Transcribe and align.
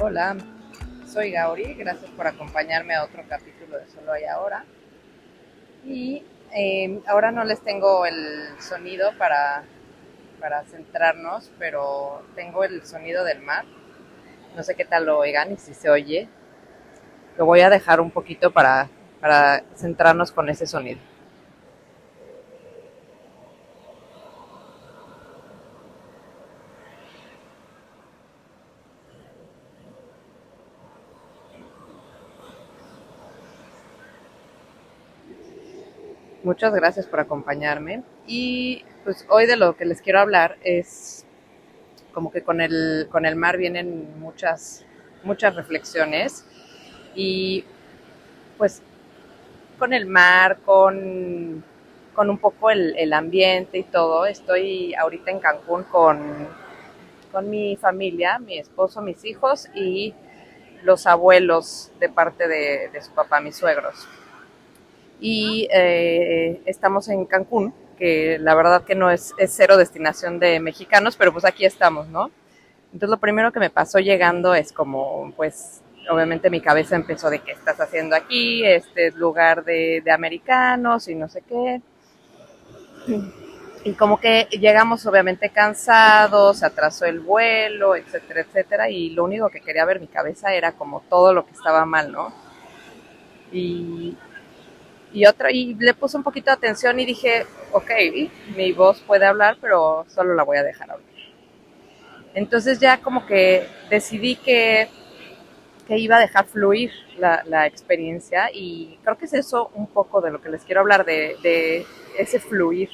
Hola, 0.00 0.36
soy 1.08 1.32
Gauri, 1.32 1.74
gracias 1.74 2.08
por 2.12 2.24
acompañarme 2.28 2.94
a 2.94 3.02
otro 3.02 3.24
capítulo 3.28 3.80
de 3.80 3.88
Solo 3.88 4.12
hay 4.12 4.26
ahora. 4.26 4.64
Y 5.84 6.22
eh, 6.54 7.00
ahora 7.08 7.32
no 7.32 7.42
les 7.42 7.60
tengo 7.62 8.06
el 8.06 8.46
sonido 8.60 9.10
para, 9.18 9.64
para 10.38 10.62
centrarnos, 10.66 11.50
pero 11.58 12.22
tengo 12.36 12.62
el 12.62 12.86
sonido 12.86 13.24
del 13.24 13.42
mar. 13.42 13.64
No 14.54 14.62
sé 14.62 14.76
qué 14.76 14.84
tal 14.84 15.04
lo 15.04 15.18
oigan 15.18 15.50
y 15.50 15.56
si 15.56 15.74
se 15.74 15.90
oye. 15.90 16.28
Lo 17.36 17.44
voy 17.44 17.62
a 17.62 17.68
dejar 17.68 18.00
un 18.00 18.12
poquito 18.12 18.52
para, 18.52 18.88
para 19.20 19.64
centrarnos 19.74 20.30
con 20.30 20.48
ese 20.48 20.68
sonido. 20.68 21.00
Muchas 36.48 36.72
gracias 36.72 37.04
por 37.04 37.20
acompañarme. 37.20 38.02
Y 38.26 38.82
pues 39.04 39.26
hoy 39.28 39.44
de 39.44 39.56
lo 39.56 39.76
que 39.76 39.84
les 39.84 40.00
quiero 40.00 40.18
hablar 40.18 40.56
es 40.64 41.26
como 42.14 42.32
que 42.32 42.40
con 42.42 42.62
el, 42.62 43.06
con 43.10 43.26
el 43.26 43.36
mar 43.36 43.58
vienen 43.58 44.18
muchas, 44.18 44.82
muchas 45.24 45.54
reflexiones. 45.56 46.46
Y 47.14 47.66
pues 48.56 48.80
con 49.78 49.92
el 49.92 50.06
mar, 50.06 50.60
con, 50.64 51.62
con 52.14 52.30
un 52.30 52.38
poco 52.38 52.70
el, 52.70 53.12
ambiente 53.12 53.76
y 53.76 53.82
todo. 53.82 54.24
Estoy 54.24 54.94
ahorita 54.94 55.30
en 55.30 55.40
Cancún 55.40 55.82
con, 55.82 56.48
con 57.30 57.50
mi 57.50 57.76
familia, 57.76 58.38
mi 58.38 58.58
esposo, 58.58 59.02
mis 59.02 59.22
hijos 59.26 59.68
y 59.74 60.14
los 60.82 61.06
abuelos 61.06 61.92
de 62.00 62.08
parte 62.08 62.48
de, 62.48 62.88
de 62.90 63.02
su 63.02 63.12
papá, 63.12 63.38
mis 63.38 63.54
suegros 63.54 64.08
y 65.20 65.68
eh, 65.72 66.60
estamos 66.66 67.08
en 67.08 67.24
Cancún, 67.26 67.74
que 67.98 68.38
la 68.38 68.54
verdad 68.54 68.84
que 68.84 68.94
no 68.94 69.10
es, 69.10 69.34
es, 69.38 69.52
cero 69.54 69.76
destinación 69.76 70.38
de 70.38 70.60
mexicanos, 70.60 71.16
pero 71.16 71.32
pues 71.32 71.44
aquí 71.44 71.64
estamos, 71.64 72.08
¿no? 72.08 72.30
Entonces 72.92 73.10
lo 73.10 73.18
primero 73.18 73.52
que 73.52 73.60
me 73.60 73.70
pasó 73.70 73.98
llegando 73.98 74.54
es 74.54 74.72
como, 74.72 75.32
pues, 75.36 75.82
obviamente 76.10 76.50
mi 76.50 76.60
cabeza 76.60 76.96
empezó 76.96 77.28
de 77.30 77.40
qué 77.40 77.52
estás 77.52 77.80
haciendo 77.80 78.16
aquí, 78.16 78.64
este 78.64 79.08
es 79.08 79.14
lugar 79.14 79.64
de, 79.64 80.00
de 80.04 80.10
americanos 80.10 81.08
y 81.08 81.14
no 81.14 81.28
sé 81.28 81.42
qué. 81.42 81.82
Y 83.84 83.92
como 83.92 84.18
que 84.18 84.48
llegamos 84.50 85.06
obviamente 85.06 85.50
cansados, 85.50 86.58
se 86.58 86.66
atrasó 86.66 87.06
el 87.06 87.20
vuelo, 87.20 87.94
etcétera, 87.94 88.40
etcétera, 88.40 88.90
y 88.90 89.10
lo 89.10 89.24
único 89.24 89.48
que 89.50 89.60
quería 89.60 89.84
ver 89.84 90.00
mi 90.00 90.08
cabeza 90.08 90.52
era 90.52 90.72
como 90.72 91.00
todo 91.08 91.32
lo 91.32 91.46
que 91.46 91.52
estaba 91.52 91.84
mal, 91.84 92.10
¿no? 92.12 92.32
Y, 93.52 94.16
y 95.12 95.26
otra 95.26 95.50
y 95.50 95.74
le 95.74 95.94
puse 95.94 96.16
un 96.16 96.22
poquito 96.22 96.50
de 96.50 96.56
atención 96.56 96.98
y 97.00 97.06
dije, 97.06 97.46
ok, 97.72 97.90
mi 98.56 98.72
voz 98.72 99.00
puede 99.00 99.26
hablar, 99.26 99.56
pero 99.60 100.04
solo 100.08 100.34
la 100.34 100.42
voy 100.42 100.58
a 100.58 100.62
dejar 100.62 100.90
hablar. 100.90 101.08
Entonces 102.34 102.78
ya 102.78 102.98
como 102.98 103.26
que 103.26 103.66
decidí 103.90 104.36
que, 104.36 104.88
que 105.86 105.98
iba 105.98 106.16
a 106.16 106.20
dejar 106.20 106.46
fluir 106.46 106.92
la, 107.18 107.66
experiencia 107.66 108.48
y 108.52 108.98
creo 109.02 109.18
que 109.18 109.24
es 109.24 109.34
eso 109.34 109.70
un 109.74 109.88
poco 109.88 110.20
de 110.20 110.30
lo 110.30 110.40
que 110.40 110.48
les 110.48 110.62
quiero 110.62 110.82
hablar, 110.82 111.04
de, 111.04 111.36
de 111.42 111.84
ese 112.16 112.38
fluir, 112.38 112.90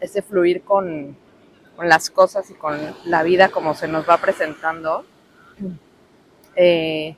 ese 0.00 0.22
fluir 0.22 0.62
con, 0.62 1.16
con, 1.76 1.88
las 1.88 2.10
cosas 2.10 2.50
y 2.50 2.54
con 2.54 2.76
la 3.04 3.22
vida 3.22 3.50
como 3.50 3.74
se 3.74 3.86
nos 3.86 4.08
va 4.08 4.16
presentando. 4.16 5.04
Eh, 6.56 7.14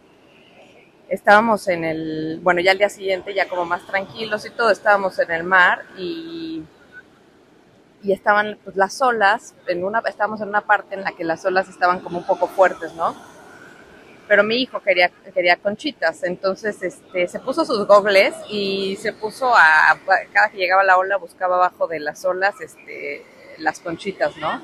estábamos 1.09 1.69
en 1.69 1.85
el, 1.85 2.41
bueno, 2.43 2.61
ya 2.61 2.73
al 2.73 2.79
día 2.79 2.89
siguiente, 2.89 3.35
ya 3.35 3.49
como 3.49 3.65
más 3.65 3.87
tranquilos 3.87 4.45
y 4.47 4.51
todo, 4.51 4.71
estábamos 4.71 5.19
en 5.19 5.31
el 5.31 5.45
mar 5.45 5.85
y, 5.97 6.63
y 8.03 8.13
estaban 8.13 8.59
pues, 8.63 8.77
las 8.77 9.01
olas, 9.01 9.55
en 9.67 9.85
una, 9.85 10.01
estábamos 10.07 10.41
en 10.41 10.49
una 10.49 10.61
parte 10.61 10.95
en 10.95 11.03
la 11.03 11.13
que 11.13 11.25
las 11.25 11.45
olas 11.45 11.69
estaban 11.69 12.01
como 12.01 12.19
un 12.19 12.27
poco 12.27 12.47
fuertes, 12.47 12.95
¿no? 12.95 13.17
Pero 14.29 14.45
mi 14.45 14.57
hijo 14.57 14.81
quería, 14.81 15.11
quería 15.33 15.57
conchitas, 15.57 16.23
entonces 16.23 16.83
este, 16.83 17.29
se 17.29 17.41
puso 17.41 17.65
sus 17.65 17.87
gogles 17.87 18.35
y 18.51 18.97
se 18.97 19.15
puso 19.15 19.55
a, 19.57 19.99
cada 20.33 20.51
que 20.51 20.59
llegaba 20.59 20.85
la 20.85 20.99
ola, 20.99 21.17
buscaba 21.17 21.57
abajo 21.57 21.87
de 21.87 22.01
las 22.01 22.25
olas 22.27 22.61
este, 22.61 23.25
las 23.57 23.81
conchitas, 23.81 24.37
¿no? 24.37 24.63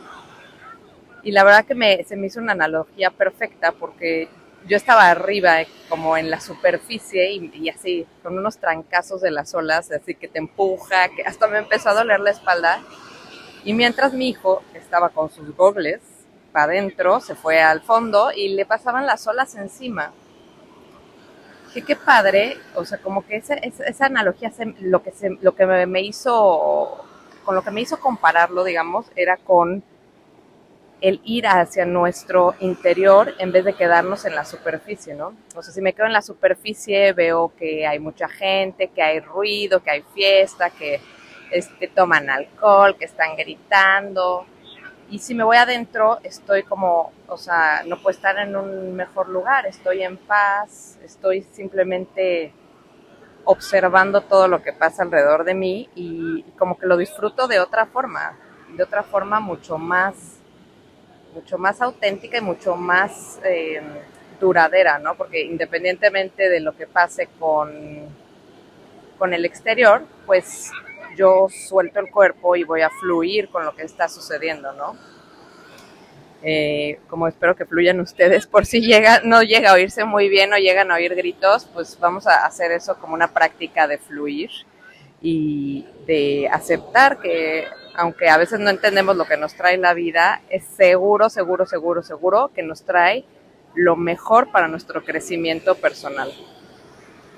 Y 1.22 1.32
la 1.32 1.42
verdad 1.42 1.64
que 1.64 1.74
me, 1.74 2.04
se 2.04 2.16
me 2.16 2.26
hizo 2.26 2.40
una 2.40 2.52
analogía 2.52 3.10
perfecta 3.10 3.72
porque 3.72 4.28
yo 4.66 4.76
estaba 4.76 5.10
arriba, 5.10 5.58
como 5.88 6.16
en 6.16 6.30
la 6.30 6.40
superficie, 6.40 7.32
y, 7.32 7.68
así, 7.68 8.06
con 8.22 8.38
unos 8.38 8.58
trancazos 8.58 9.20
de 9.20 9.30
las 9.30 9.54
olas, 9.54 9.90
así 9.90 10.14
que 10.14 10.28
te 10.28 10.38
empuja, 10.38 11.08
que 11.10 11.22
hasta 11.22 11.46
me 11.48 11.58
empezó 11.58 11.90
a 11.90 11.94
doler 11.94 12.20
la 12.20 12.30
espalda. 12.30 12.80
Y 13.64 13.74
mientras 13.74 14.12
mi 14.12 14.28
hijo 14.30 14.62
estaba 14.74 15.10
con 15.10 15.30
sus 15.30 15.54
gogles 15.54 16.00
para 16.52 16.64
adentro, 16.72 17.20
se 17.20 17.34
fue 17.34 17.60
al 17.60 17.82
fondo 17.82 18.30
y 18.34 18.54
le 18.54 18.64
pasaban 18.64 19.06
las 19.06 19.26
olas 19.26 19.54
encima. 19.54 20.12
Qué 21.74 21.96
padre, 21.96 22.56
o 22.76 22.84
sea, 22.84 22.98
como 22.98 23.26
que 23.26 23.34
esa, 23.34 23.54
esa, 23.54 24.06
analogía, 24.06 24.52
se, 24.52 24.64
lo 24.80 25.02
que, 25.02 25.10
se, 25.10 25.30
lo 25.40 25.56
que 25.56 25.66
me, 25.66 25.86
me 25.86 26.02
hizo, 26.02 27.04
con 27.44 27.56
lo 27.56 27.62
que 27.62 27.72
me 27.72 27.80
hizo 27.80 27.98
compararlo, 27.98 28.62
digamos, 28.62 29.06
era 29.16 29.36
con 29.38 29.82
el 31.04 31.20
ir 31.22 31.46
hacia 31.46 31.84
nuestro 31.84 32.54
interior 32.60 33.34
en 33.38 33.52
vez 33.52 33.66
de 33.66 33.74
quedarnos 33.74 34.24
en 34.24 34.34
la 34.34 34.46
superficie, 34.46 35.14
¿no? 35.14 35.36
O 35.54 35.62
sea, 35.62 35.70
si 35.74 35.82
me 35.82 35.92
quedo 35.92 36.06
en 36.06 36.14
la 36.14 36.22
superficie 36.22 37.12
veo 37.12 37.52
que 37.58 37.86
hay 37.86 37.98
mucha 37.98 38.26
gente, 38.26 38.88
que 38.88 39.02
hay 39.02 39.20
ruido, 39.20 39.82
que 39.82 39.90
hay 39.90 40.04
fiesta, 40.14 40.70
que 40.70 41.02
este, 41.50 41.88
toman 41.88 42.30
alcohol, 42.30 42.96
que 42.96 43.04
están 43.04 43.36
gritando. 43.36 44.46
Y 45.10 45.18
si 45.18 45.34
me 45.34 45.44
voy 45.44 45.58
adentro, 45.58 46.20
estoy 46.22 46.62
como, 46.62 47.12
o 47.28 47.36
sea, 47.36 47.82
no 47.84 47.98
puedo 47.98 48.16
estar 48.16 48.38
en 48.38 48.56
un 48.56 48.96
mejor 48.96 49.28
lugar, 49.28 49.66
estoy 49.66 50.02
en 50.04 50.16
paz, 50.16 50.98
estoy 51.04 51.42
simplemente 51.52 52.54
observando 53.44 54.22
todo 54.22 54.48
lo 54.48 54.62
que 54.62 54.72
pasa 54.72 55.02
alrededor 55.02 55.44
de 55.44 55.52
mí 55.52 55.90
y 55.94 56.44
como 56.56 56.78
que 56.78 56.86
lo 56.86 56.96
disfruto 56.96 57.46
de 57.46 57.60
otra 57.60 57.84
forma, 57.84 58.38
de 58.74 58.82
otra 58.82 59.02
forma 59.02 59.38
mucho 59.38 59.76
más 59.76 60.33
mucho 61.34 61.58
más 61.58 61.82
auténtica 61.82 62.38
y 62.38 62.40
mucho 62.40 62.76
más 62.76 63.40
eh, 63.44 63.82
duradera, 64.40 64.98
¿no? 64.98 65.16
Porque 65.16 65.42
independientemente 65.42 66.48
de 66.48 66.60
lo 66.60 66.76
que 66.76 66.86
pase 66.86 67.28
con, 67.38 68.06
con 69.18 69.34
el 69.34 69.44
exterior, 69.44 70.02
pues 70.26 70.70
yo 71.16 71.48
suelto 71.48 72.00
el 72.00 72.10
cuerpo 72.10 72.56
y 72.56 72.64
voy 72.64 72.82
a 72.82 72.90
fluir 72.90 73.48
con 73.48 73.64
lo 73.64 73.74
que 73.74 73.82
está 73.82 74.08
sucediendo, 74.08 74.72
¿no? 74.72 74.96
Eh, 76.46 77.00
como 77.08 77.26
espero 77.26 77.56
que 77.56 77.64
fluyan 77.64 78.00
ustedes, 78.00 78.46
por 78.46 78.66
si 78.66 78.82
llega, 78.82 79.22
no 79.24 79.42
llega 79.42 79.70
a 79.70 79.74
oírse 79.74 80.04
muy 80.04 80.28
bien 80.28 80.52
o 80.52 80.58
llegan 80.58 80.90
a 80.90 80.96
oír 80.96 81.14
gritos, 81.14 81.66
pues 81.72 81.98
vamos 81.98 82.26
a 82.26 82.44
hacer 82.44 82.70
eso 82.70 82.98
como 82.98 83.14
una 83.14 83.32
práctica 83.32 83.88
de 83.88 83.96
fluir 83.96 84.50
y 85.24 85.86
de 86.06 86.50
aceptar 86.52 87.18
que 87.18 87.66
aunque 87.96 88.28
a 88.28 88.36
veces 88.36 88.60
no 88.60 88.68
entendemos 88.68 89.16
lo 89.16 89.24
que 89.24 89.38
nos 89.38 89.54
trae 89.54 89.78
la 89.78 89.94
vida, 89.94 90.42
es 90.50 90.64
seguro, 90.64 91.30
seguro, 91.30 91.64
seguro, 91.64 92.02
seguro 92.02 92.50
que 92.54 92.62
nos 92.62 92.82
trae 92.82 93.24
lo 93.74 93.96
mejor 93.96 94.52
para 94.52 94.68
nuestro 94.68 95.02
crecimiento 95.02 95.76
personal. 95.76 96.30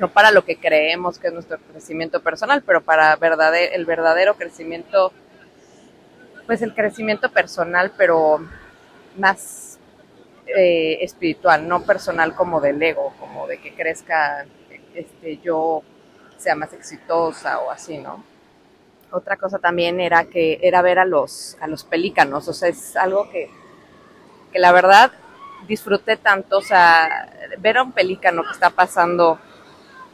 No 0.01 0.13
para 0.13 0.33
lo 0.33 0.45
que 0.45 0.57
creemos 0.57 1.19
que 1.19 1.29
es 1.29 1.33
nuestro 1.33 1.59
crecimiento 1.59 2.21
personal, 2.21 2.63
pero 2.67 2.81
para 2.81 3.13
el 3.15 3.87
verdadero 3.87 4.35
crecimiento, 4.35 5.13
pues 6.47 6.63
el 6.63 6.75
crecimiento 6.75 7.31
personal, 7.31 7.93
pero 7.97 8.41
más 9.17 9.79
eh, 10.47 10.99
espiritual, 11.03 11.69
no 11.69 11.85
personal 11.85 12.35
como 12.35 12.61
del 12.61 12.83
ego, 12.83 13.15
como 13.21 13.47
de 13.47 13.59
que 13.59 13.75
crezca 13.75 14.45
este, 14.95 15.39
yo 15.39 15.83
sea 16.39 16.55
más 16.55 16.73
exitosa 16.73 17.59
o 17.61 17.71
así, 17.71 17.99
¿no? 17.99 18.23
otra 19.11 19.37
cosa 19.37 19.59
también 19.59 20.01
era 20.01 20.25
que 20.25 20.59
era 20.63 20.83
ver 20.83 20.99
a 20.99 21.05
los, 21.05 21.57
a 21.61 21.67
los 21.67 21.85
pelícanos, 21.85 22.49
o 22.49 22.53
sea, 22.53 22.69
es 22.69 22.97
algo 22.97 23.31
que, 23.31 23.51
que 24.53 24.59
la 24.59 24.73
verdad 24.73 25.13
disfruté 25.67 26.17
tanto, 26.17 26.59
o 26.59 26.63
sea, 26.63 27.33
ver 27.59 27.79
a 27.79 27.83
un 27.83 27.93
pelícano 27.93 28.43
que 28.43 28.53
está 28.53 28.71
pasando 28.71 29.39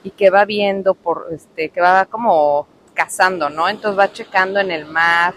y 0.04 0.10
que 0.10 0.30
va 0.30 0.44
viendo 0.44 0.94
por, 0.94 1.28
este, 1.32 1.70
que 1.70 1.80
va 1.80 2.06
como 2.06 2.66
cazando, 2.94 3.48
¿no? 3.48 3.68
Entonces 3.68 3.98
va 3.98 4.12
checando 4.12 4.60
en 4.60 4.70
el 4.70 4.86
mar 4.86 5.34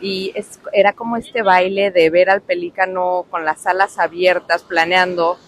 y 0.00 0.32
es, 0.34 0.60
era 0.72 0.92
como 0.92 1.16
este 1.16 1.42
baile 1.42 1.90
de 1.90 2.08
ver 2.10 2.30
al 2.30 2.40
pelícano 2.40 3.26
con 3.30 3.44
las 3.44 3.66
alas 3.66 3.98
abiertas, 3.98 4.62
planeando 4.62 5.38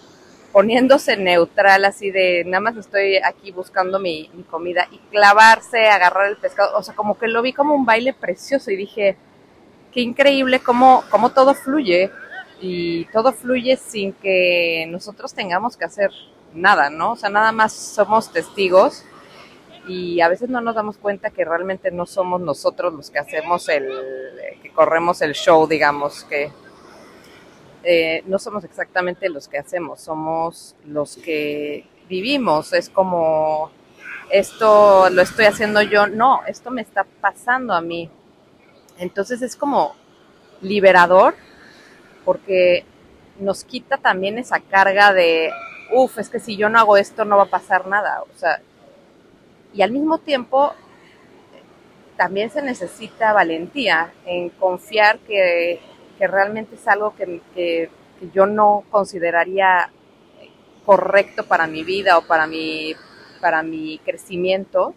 poniéndose 0.51 1.17
neutral, 1.17 1.85
así 1.85 2.11
de 2.11 2.43
nada 2.45 2.61
más 2.61 2.77
estoy 2.77 3.17
aquí 3.17 3.51
buscando 3.51 3.99
mi, 3.99 4.29
mi, 4.33 4.43
comida 4.43 4.87
y 4.91 4.97
clavarse, 5.09 5.87
agarrar 5.87 6.27
el 6.27 6.37
pescado, 6.37 6.77
o 6.77 6.83
sea, 6.83 6.95
como 6.95 7.17
que 7.17 7.27
lo 7.27 7.41
vi 7.41 7.53
como 7.53 7.73
un 7.73 7.85
baile 7.85 8.13
precioso 8.13 8.71
y 8.71 8.75
dije, 8.75 9.17
qué 9.91 10.01
increíble 10.01 10.59
cómo, 10.59 11.03
cómo 11.09 11.31
todo 11.31 11.53
fluye 11.53 12.11
y 12.59 13.05
todo 13.05 13.33
fluye 13.33 13.77
sin 13.77 14.13
que 14.13 14.85
nosotros 14.89 15.33
tengamos 15.33 15.77
que 15.77 15.85
hacer 15.85 16.11
nada, 16.53 16.89
¿no? 16.89 17.13
O 17.13 17.15
sea, 17.15 17.29
nada 17.29 17.51
más 17.51 17.73
somos 17.73 18.31
testigos 18.31 19.05
y 19.87 20.21
a 20.21 20.27
veces 20.27 20.49
no 20.49 20.61
nos 20.61 20.75
damos 20.75 20.97
cuenta 20.97 21.31
que 21.31 21.43
realmente 21.45 21.91
no 21.91 22.05
somos 22.05 22.39
nosotros 22.41 22.93
los 22.93 23.09
que 23.09 23.19
hacemos 23.19 23.67
el, 23.69 23.89
que 24.61 24.71
corremos 24.71 25.21
el 25.21 25.33
show, 25.33 25.67
digamos, 25.67 26.23
que 26.25 26.51
eh, 27.83 28.23
no 28.27 28.39
somos 28.39 28.63
exactamente 28.63 29.29
los 29.29 29.47
que 29.47 29.57
hacemos, 29.57 30.01
somos 30.01 30.75
los 30.85 31.17
que 31.17 31.85
vivimos, 32.07 32.73
es 32.73 32.89
como 32.89 33.71
esto 34.29 35.09
lo 35.09 35.21
estoy 35.21 35.45
haciendo 35.45 35.81
yo, 35.81 36.07
no, 36.07 36.41
esto 36.47 36.71
me 36.71 36.81
está 36.81 37.05
pasando 37.21 37.73
a 37.73 37.81
mí. 37.81 38.09
Entonces 38.97 39.41
es 39.41 39.55
como 39.55 39.95
liberador 40.61 41.35
porque 42.23 42.85
nos 43.39 43.63
quita 43.63 43.97
también 43.97 44.37
esa 44.37 44.59
carga 44.59 45.13
de, 45.13 45.51
uff, 45.91 46.19
es 46.19 46.29
que 46.29 46.39
si 46.39 46.55
yo 46.55 46.69
no 46.69 46.79
hago 46.79 46.97
esto 46.97 47.25
no 47.25 47.37
va 47.37 47.43
a 47.43 47.49
pasar 47.49 47.87
nada. 47.87 48.21
O 48.21 48.37
sea, 48.37 48.61
y 49.73 49.81
al 49.81 49.91
mismo 49.91 50.19
tiempo 50.19 50.73
también 52.15 52.51
se 52.51 52.61
necesita 52.61 53.33
valentía 53.33 54.13
en 54.25 54.49
confiar 54.49 55.17
que, 55.19 55.79
realmente 56.27 56.75
es 56.75 56.87
algo 56.87 57.15
que, 57.15 57.41
que, 57.53 57.89
yo 58.33 58.45
no 58.45 58.83
consideraría 58.91 59.89
correcto 60.85 61.47
para 61.47 61.65
mi 61.65 61.83
vida 61.83 62.19
o 62.19 62.27
para 62.27 62.45
mi, 62.45 62.93
para 63.39 63.63
mi 63.63 63.99
crecimiento 64.05 64.93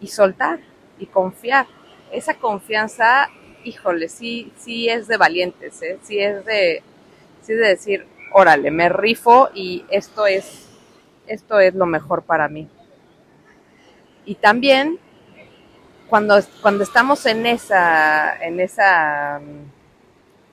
y 0.00 0.06
soltar 0.06 0.60
y 0.98 1.04
confiar. 1.04 1.66
Esa 2.10 2.34
confianza 2.34 3.28
híjole, 3.64 4.08
sí, 4.08 4.52
sí 4.56 4.88
es 4.88 5.06
de 5.06 5.16
valientes, 5.16 5.82
¿eh? 5.82 5.98
sí 6.02 6.18
es 6.18 6.44
de, 6.44 6.82
sí 7.42 7.52
de 7.54 7.68
decir, 7.68 8.06
órale, 8.32 8.70
me 8.70 8.88
rifo 8.88 9.50
y 9.54 9.84
esto 9.90 10.26
es, 10.26 10.68
esto 11.26 11.58
es 11.60 11.74
lo 11.74 11.86
mejor 11.86 12.22
para 12.22 12.48
mí. 12.48 12.68
Y 14.24 14.36
también 14.36 14.98
cuando, 16.08 16.38
cuando 16.62 16.84
estamos 16.84 17.26
en 17.26 17.46
esa, 17.46 18.36
en 18.42 18.60
esa, 18.60 19.40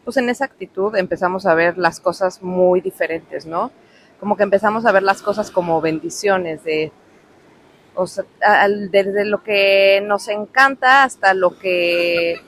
pues 0.07 0.15
en 0.15 0.30
esa 0.30 0.45
actitud 0.45 0.95
empezamos 0.95 1.45
a 1.45 1.54
ver 1.54 1.77
las 1.77 2.00
cosas 2.00 2.42
muy 2.42 2.80
diferentes, 2.80 3.45
¿no? 3.45 3.74
Como 4.21 4.38
que 4.38 4.44
empezamos 4.44 4.86
a 4.86 4.94
ver 4.94 5.04
las 5.04 5.21
cosas 5.21 5.51
como 5.51 5.81
bendiciones 5.81 6.63
de, 6.63 6.94
o 7.94 8.07
sea, 8.07 8.24
desde 8.89 9.25
lo 9.25 9.44
que 9.44 10.01
nos 10.06 10.30
encanta 10.30 11.04
hasta 11.04 11.33
lo 11.33 11.59
que 11.59 12.39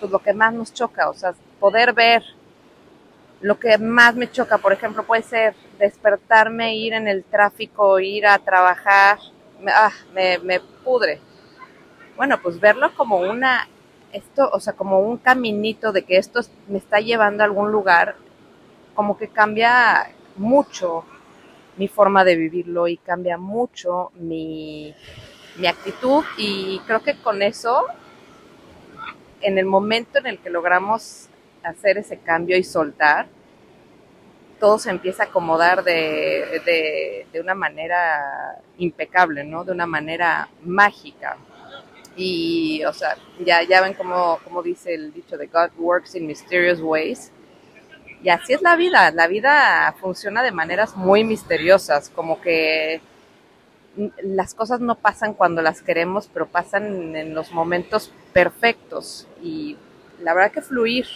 pues 0.00 0.10
lo 0.10 0.18
que 0.20 0.32
más 0.32 0.54
nos 0.54 0.72
choca, 0.72 1.10
o 1.10 1.12
sea, 1.12 1.34
poder 1.60 1.92
ver 1.92 2.22
lo 3.42 3.60
que 3.60 3.76
más 3.76 4.14
me 4.14 4.30
choca, 4.30 4.56
por 4.56 4.72
ejemplo, 4.72 5.02
puede 5.02 5.24
ser 5.24 5.54
despertarme, 5.78 6.74
ir 6.74 6.94
en 6.94 7.06
el 7.06 7.22
tráfico, 7.24 8.00
ir 8.00 8.26
a 8.26 8.38
trabajar, 8.38 9.18
ah, 9.68 9.92
me, 10.14 10.38
me 10.38 10.60
pudre. 10.60 11.20
Bueno, 12.16 12.40
pues 12.42 12.58
verlo 12.58 12.94
como 12.96 13.18
una, 13.18 13.68
esto, 14.16 14.48
o 14.52 14.60
sea, 14.60 14.74
como 14.74 15.00
un 15.00 15.18
caminito 15.18 15.92
de 15.92 16.02
que 16.04 16.16
esto 16.16 16.40
me 16.68 16.78
está 16.78 17.00
llevando 17.00 17.42
a 17.42 17.46
algún 17.46 17.70
lugar, 17.70 18.16
como 18.94 19.16
que 19.16 19.28
cambia 19.28 20.10
mucho 20.36 21.04
mi 21.76 21.88
forma 21.88 22.24
de 22.24 22.36
vivirlo 22.36 22.88
y 22.88 22.96
cambia 22.96 23.36
mucho 23.36 24.10
mi, 24.14 24.94
mi 25.56 25.66
actitud 25.66 26.24
y 26.38 26.80
creo 26.86 27.02
que 27.02 27.16
con 27.20 27.42
eso 27.42 27.86
en 29.40 29.58
el 29.58 29.66
momento 29.66 30.18
en 30.18 30.26
el 30.26 30.38
que 30.38 30.50
logramos 30.50 31.28
hacer 31.62 31.98
ese 31.98 32.18
cambio 32.18 32.56
y 32.56 32.64
soltar, 32.64 33.28
todo 34.58 34.78
se 34.78 34.90
empieza 34.90 35.24
a 35.24 35.26
acomodar 35.26 35.84
de, 35.84 37.26
una 37.40 37.54
manera 37.54 38.58
impecable, 38.78 39.44
¿no? 39.44 39.64
De 39.64 39.72
una 39.72 39.86
manera 39.86 40.48
mágica. 40.62 41.36
Y, 42.16 42.82
o 42.84 42.92
sea, 42.92 43.16
ya, 43.44 43.62
ya 43.62 43.82
ven 43.82 43.94
cómo, 43.94 44.38
dice 44.64 44.94
el 44.94 45.12
dicho 45.12 45.36
de 45.36 45.46
God 45.46 45.70
works 45.76 46.14
in 46.14 46.26
mysterious 46.26 46.80
ways. 46.80 47.30
Y 48.22 48.30
así 48.30 48.54
es 48.54 48.62
la 48.62 48.76
vida. 48.76 49.10
La 49.10 49.26
vida 49.26 49.94
funciona 50.00 50.42
de 50.42 50.50
maneras 50.50 50.96
muy 50.96 51.24
misteriosas, 51.24 52.08
como 52.08 52.40
que 52.40 53.00
las 54.22 54.54
cosas 54.54 54.80
no 54.80 54.94
pasan 54.96 55.34
cuando 55.34 55.62
las 55.62 55.82
queremos, 55.82 56.28
pero 56.32 56.46
pasan 56.46 57.14
en 57.16 57.34
los 57.34 57.52
momentos 57.52 58.12
perfectos. 58.32 59.28
Y 59.42 59.76
la 60.22 60.34
verdad 60.34 60.52
que 60.52 60.62
fluir, 60.62 61.06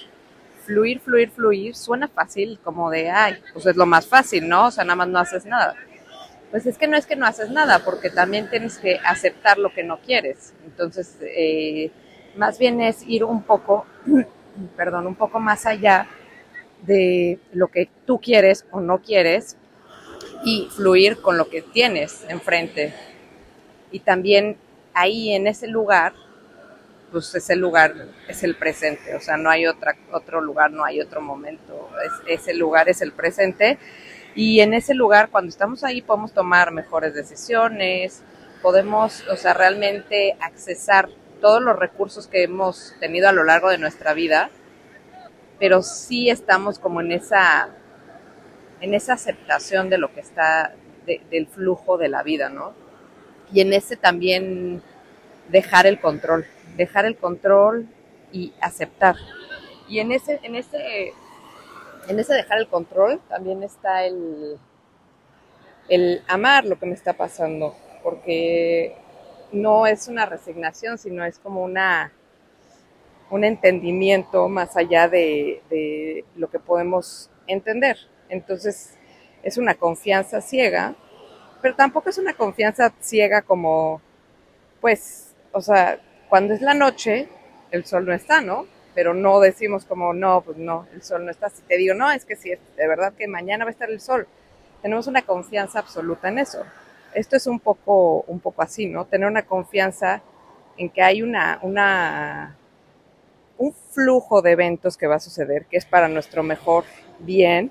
fluir, 0.64 1.00
fluir, 1.00 1.30
fluir, 1.30 1.74
suena 1.74 2.08
fácil, 2.08 2.58
como 2.62 2.90
de, 2.90 3.10
ay, 3.10 3.42
pues 3.52 3.66
es 3.66 3.76
lo 3.76 3.86
más 3.86 4.06
fácil, 4.06 4.48
¿no? 4.48 4.66
O 4.66 4.70
sea, 4.70 4.84
nada 4.84 4.96
más 4.96 5.08
no 5.08 5.18
haces 5.18 5.46
nada. 5.46 5.74
Pues 6.50 6.66
es 6.66 6.78
que 6.78 6.88
no 6.88 6.96
es 6.96 7.06
que 7.06 7.16
no 7.16 7.26
haces 7.26 7.50
nada, 7.50 7.80
porque 7.84 8.10
también 8.10 8.50
tienes 8.50 8.78
que 8.78 8.98
aceptar 9.04 9.58
lo 9.58 9.72
que 9.72 9.84
no 9.84 10.00
quieres. 10.00 10.52
Entonces, 10.64 11.16
eh, 11.22 11.90
más 12.36 12.58
bien 12.58 12.80
es 12.80 13.02
ir 13.06 13.24
un 13.24 13.42
poco, 13.42 13.86
perdón, 14.76 15.06
un 15.06 15.14
poco 15.14 15.38
más 15.38 15.66
allá 15.66 16.08
de 16.82 17.38
lo 17.52 17.68
que 17.68 17.88
tú 18.04 18.20
quieres 18.20 18.66
o 18.70 18.80
no 18.80 18.98
quieres 19.00 19.56
y 20.44 20.68
fluir 20.70 21.20
con 21.20 21.36
lo 21.38 21.48
que 21.48 21.62
tienes 21.62 22.24
enfrente. 22.28 22.94
Y 23.92 24.00
también 24.00 24.56
ahí 24.94 25.32
en 25.32 25.46
ese 25.46 25.68
lugar, 25.68 26.14
pues 27.12 27.34
ese 27.34 27.56
lugar 27.56 27.94
es 28.28 28.42
el 28.42 28.56
presente, 28.56 29.14
o 29.14 29.20
sea, 29.20 29.36
no 29.36 29.50
hay 29.50 29.66
otra, 29.66 29.96
otro 30.12 30.40
lugar, 30.40 30.70
no 30.70 30.84
hay 30.84 31.00
otro 31.00 31.20
momento, 31.20 31.90
ese 32.26 32.54
lugar 32.54 32.88
es 32.88 33.02
el 33.02 33.12
presente. 33.12 33.78
Y 34.34 34.60
en 34.60 34.74
ese 34.74 34.94
lugar, 34.94 35.30
cuando 35.30 35.48
estamos 35.48 35.84
ahí, 35.84 36.02
podemos 36.02 36.32
tomar 36.32 36.70
mejores 36.70 37.14
decisiones, 37.14 38.22
podemos, 38.62 39.26
o 39.28 39.36
sea, 39.36 39.54
realmente 39.54 40.36
accesar 40.40 41.08
todos 41.40 41.62
los 41.62 41.76
recursos 41.78 42.26
que 42.26 42.42
hemos 42.42 42.94
tenido 43.00 43.28
a 43.28 43.32
lo 43.32 43.44
largo 43.44 43.70
de 43.70 43.78
nuestra 43.78 44.14
vida, 44.14 44.50
pero 45.58 45.82
sí 45.82 46.30
estamos 46.30 46.78
como 46.78 47.00
en 47.00 47.12
esa 47.12 47.70
en 48.80 48.94
esa 48.94 49.14
aceptación 49.14 49.90
de 49.90 49.98
lo 49.98 50.12
que 50.12 50.20
está, 50.20 50.74
del 51.30 51.46
flujo 51.46 51.98
de 51.98 52.08
la 52.08 52.22
vida, 52.22 52.48
¿no? 52.48 52.72
Y 53.52 53.60
en 53.60 53.72
ese 53.72 53.96
también 53.96 54.82
dejar 55.48 55.86
el 55.86 56.00
control, 56.00 56.46
dejar 56.76 57.04
el 57.04 57.16
control 57.16 57.88
y 58.32 58.52
aceptar. 58.60 59.16
Y 59.88 59.98
en 59.98 60.12
ese, 60.12 60.40
en 60.42 60.54
ese, 60.54 61.12
en 62.10 62.18
ese 62.18 62.34
dejar 62.34 62.58
el 62.58 62.66
control 62.66 63.20
también 63.28 63.62
está 63.62 64.04
el, 64.04 64.58
amar 66.26 66.64
lo 66.64 66.76
que 66.78 66.86
me 66.86 66.94
está 66.94 67.12
pasando, 67.12 67.74
porque 68.02 68.96
no 69.52 69.86
es 69.86 70.08
una 70.08 70.26
resignación, 70.26 70.98
sino 70.98 71.24
es 71.24 71.38
como 71.38 71.62
una 71.62 72.12
un 73.30 73.44
entendimiento 73.44 74.48
más 74.48 74.76
allá 74.76 75.08
de, 75.08 75.62
de 75.70 76.24
lo 76.34 76.50
que 76.50 76.58
podemos 76.58 77.30
entender. 77.46 77.96
Entonces 78.28 78.98
es 79.44 79.56
una 79.56 79.76
confianza 79.76 80.40
ciega, 80.40 80.96
pero 81.62 81.76
tampoco 81.76 82.10
es 82.10 82.18
una 82.18 82.34
confianza 82.34 82.92
ciega 82.98 83.42
como, 83.42 84.02
pues, 84.80 85.36
o 85.52 85.60
sea, 85.60 86.00
cuando 86.28 86.54
es 86.54 86.60
la 86.60 86.74
noche, 86.74 87.28
el 87.70 87.84
sol 87.84 88.04
no 88.04 88.12
está, 88.12 88.40
¿no? 88.40 88.66
Pero 88.94 89.14
no 89.14 89.40
decimos 89.40 89.84
como, 89.84 90.12
no, 90.12 90.42
pues 90.42 90.56
no, 90.56 90.86
el 90.92 91.02
sol 91.02 91.24
no 91.24 91.30
está. 91.30 91.48
Si 91.48 91.62
te 91.62 91.76
digo, 91.76 91.94
no, 91.94 92.10
es 92.10 92.24
que 92.24 92.36
sí, 92.36 92.50
de 92.50 92.88
verdad 92.88 93.12
que 93.12 93.28
mañana 93.28 93.64
va 93.64 93.70
a 93.70 93.72
estar 93.72 93.90
el 93.90 94.00
sol. 94.00 94.26
Tenemos 94.82 95.06
una 95.06 95.22
confianza 95.22 95.78
absoluta 95.78 96.28
en 96.28 96.38
eso. 96.38 96.64
Esto 97.14 97.36
es 97.36 97.46
un 97.46 97.60
poco, 97.60 98.22
un 98.26 98.40
poco 98.40 98.62
así, 98.62 98.86
¿no? 98.86 99.04
Tener 99.04 99.28
una 99.28 99.42
confianza 99.42 100.22
en 100.76 100.88
que 100.88 101.02
hay 101.02 101.22
una, 101.22 101.58
una, 101.62 102.56
un 103.58 103.72
flujo 103.72 104.40
de 104.40 104.52
eventos 104.52 104.96
que 104.96 105.06
va 105.06 105.16
a 105.16 105.20
suceder, 105.20 105.66
que 105.66 105.76
es 105.76 105.84
para 105.84 106.08
nuestro 106.08 106.42
mejor 106.42 106.84
bien, 107.18 107.70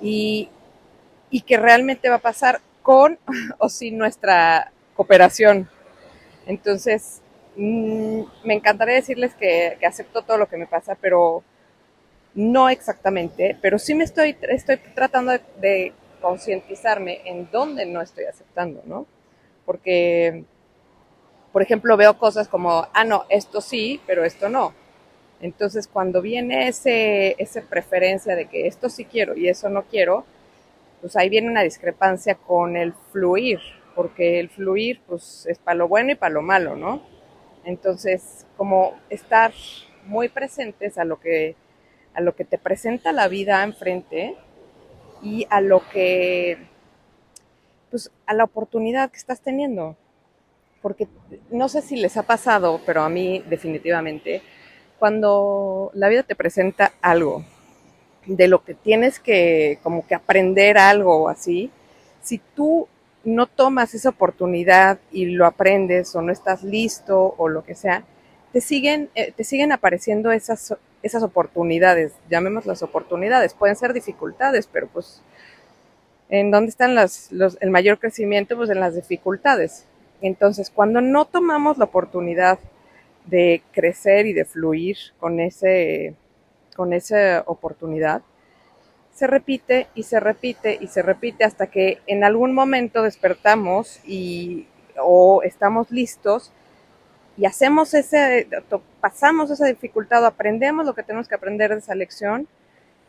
y, 0.00 0.50
que 1.46 1.56
realmente 1.56 2.08
va 2.08 2.16
a 2.16 2.20
pasar 2.20 2.60
con 2.82 3.18
o 3.58 3.68
sin 3.68 3.98
nuestra 3.98 4.72
cooperación. 4.96 5.68
Entonces, 6.46 7.20
mm, 7.58 8.22
me 8.44 8.54
encantaría 8.54 8.94
decirles 8.94 9.34
que, 9.34 9.76
acepto 9.86 10.22
todo 10.22 10.38
lo 10.38 10.48
que 10.48 10.56
me 10.56 10.66
pasa, 10.66 10.96
pero 11.00 11.42
no 12.34 12.70
exactamente, 12.70 13.56
pero 13.60 13.78
sí 13.78 13.94
me 13.94 14.04
estoy, 14.04 14.36
estoy 14.42 14.78
tratando 14.94 15.32
de, 15.60 15.92
concientizarme 16.20 17.20
en 17.26 17.48
dónde 17.52 17.86
no 17.86 18.00
estoy 18.02 18.24
aceptando, 18.24 18.82
¿no? 18.86 19.06
Porque, 19.64 20.44
por 21.52 21.62
ejemplo, 21.62 21.96
veo 21.96 22.18
cosas 22.18 22.48
como, 22.48 22.88
ah, 22.92 23.04
no, 23.04 23.24
esto 23.28 23.60
sí, 23.60 24.00
pero 24.04 24.24
esto 24.24 24.48
no. 24.48 24.74
Entonces, 25.40 25.86
cuando 25.86 26.20
viene 26.20 26.66
ese, 26.66 27.36
esa 27.38 27.62
preferencia 27.62 28.34
de 28.34 28.46
que 28.46 28.66
esto 28.66 28.88
sí 28.88 29.04
quiero 29.04 29.36
y 29.36 29.48
eso 29.48 29.68
no 29.68 29.84
quiero, 29.84 30.24
pues 31.00 31.16
ahí 31.16 31.28
viene 31.28 31.48
una 31.48 31.62
discrepancia 31.62 32.34
con 32.34 32.76
el 32.76 32.92
fluir, 33.12 33.60
porque 33.94 34.40
el 34.40 34.48
fluir 34.48 35.00
pues 35.06 35.46
es 35.46 35.58
para 35.58 35.76
lo 35.76 35.88
bueno 35.88 36.12
y 36.12 36.16
para 36.16 36.34
lo 36.34 36.42
malo, 36.42 36.76
¿no? 36.76 37.02
Entonces, 37.68 38.46
como 38.56 38.94
estar 39.10 39.52
muy 40.06 40.30
presentes 40.30 40.96
a 40.96 41.04
lo 41.04 41.20
que 41.20 41.54
a 42.14 42.22
lo 42.22 42.34
que 42.34 42.44
te 42.44 42.56
presenta 42.56 43.12
la 43.12 43.28
vida 43.28 43.62
enfrente 43.62 44.36
y 45.22 45.46
a 45.50 45.60
lo 45.60 45.86
que, 45.90 46.56
pues 47.90 48.10
a 48.26 48.32
la 48.32 48.44
oportunidad 48.44 49.10
que 49.10 49.18
estás 49.18 49.42
teniendo. 49.42 49.96
Porque 50.80 51.06
no 51.50 51.68
sé 51.68 51.82
si 51.82 51.96
les 51.96 52.16
ha 52.16 52.22
pasado, 52.22 52.80
pero 52.86 53.02
a 53.02 53.10
mí 53.10 53.44
definitivamente, 53.50 54.42
cuando 54.98 55.90
la 55.92 56.08
vida 56.08 56.22
te 56.22 56.34
presenta 56.34 56.92
algo 57.02 57.44
de 58.24 58.48
lo 58.48 58.64
que 58.64 58.74
tienes 58.74 59.20
que 59.20 59.78
como 59.82 60.06
que 60.06 60.14
aprender 60.14 60.78
algo 60.78 61.28
así, 61.28 61.70
si 62.22 62.38
tú 62.38 62.88
no 63.28 63.46
tomas 63.46 63.94
esa 63.94 64.10
oportunidad 64.10 64.98
y 65.12 65.26
lo 65.26 65.46
aprendes 65.46 66.14
o 66.14 66.22
no 66.22 66.32
estás 66.32 66.62
listo 66.62 67.34
o 67.36 67.48
lo 67.48 67.64
que 67.64 67.74
sea, 67.74 68.04
te 68.52 68.60
siguen, 68.60 69.10
eh, 69.14 69.32
te 69.32 69.44
siguen 69.44 69.72
apareciendo 69.72 70.32
esas, 70.32 70.74
esas 71.02 71.22
oportunidades, 71.22 72.12
llamemos 72.30 72.66
las 72.66 72.82
oportunidades, 72.82 73.54
pueden 73.54 73.76
ser 73.76 73.92
dificultades, 73.92 74.66
pero 74.66 74.88
pues 74.88 75.22
¿en 76.28 76.50
dónde 76.50 76.70
están 76.70 76.94
las, 76.94 77.30
los, 77.32 77.58
el 77.60 77.70
mayor 77.70 77.98
crecimiento? 77.98 78.56
Pues 78.56 78.70
en 78.70 78.80
las 78.80 78.94
dificultades. 78.94 79.84
Entonces, 80.20 80.70
cuando 80.70 81.00
no 81.00 81.26
tomamos 81.26 81.78
la 81.78 81.84
oportunidad 81.84 82.58
de 83.26 83.62
crecer 83.72 84.26
y 84.26 84.32
de 84.32 84.44
fluir 84.44 84.96
con, 85.18 85.40
ese, 85.40 86.14
con 86.74 86.92
esa 86.92 87.44
oportunidad, 87.46 88.22
se 89.18 89.26
repite 89.26 89.88
y 89.96 90.04
se 90.04 90.20
repite 90.20 90.78
y 90.80 90.86
se 90.86 91.02
repite 91.02 91.42
hasta 91.42 91.66
que 91.66 91.98
en 92.06 92.22
algún 92.22 92.54
momento 92.54 93.02
despertamos 93.02 93.98
y 94.06 94.68
o 94.96 95.42
estamos 95.42 95.90
listos 95.90 96.52
y 97.36 97.44
hacemos 97.44 97.94
ese, 97.94 98.46
pasamos 99.00 99.50
esa 99.50 99.66
dificultad, 99.66 100.24
aprendemos 100.24 100.86
lo 100.86 100.94
que 100.94 101.02
tenemos 101.02 101.26
que 101.26 101.34
aprender 101.34 101.72
de 101.72 101.80
esa 101.80 101.96
lección 101.96 102.46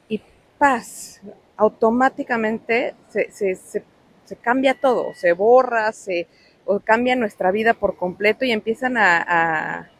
y 0.07 0.19
paz, 0.57 1.21
automáticamente 1.57 2.95
se, 3.09 3.83
cambia 4.41 4.73
todo, 4.81 5.13
se 5.13 5.33
borra, 5.33 5.91
se 5.91 6.27
o 6.65 6.79
cambia 6.79 7.15
nuestra 7.15 7.51
vida 7.51 7.75
por 7.75 7.97
completo 7.97 8.45
y 8.45 8.51
empiezan 8.51 8.97
a 8.97 9.91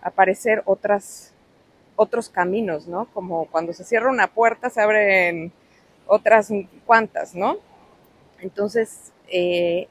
aparecer 0.00 0.62
otras 0.64 1.31
otros 1.96 2.28
caminos, 2.28 2.86
¿no? 2.86 3.06
Como 3.12 3.46
cuando 3.46 3.72
se 3.72 3.84
cierra 3.84 4.10
una 4.10 4.28
puerta 4.28 4.70
se 4.70 4.80
abren 4.80 5.52
otras 6.06 6.50
cuantas, 6.86 7.34
¿no? 7.34 7.58
Entonces, 8.40 9.12
eh, 9.28 9.88